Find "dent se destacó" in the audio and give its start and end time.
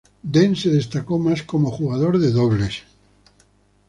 0.23-1.19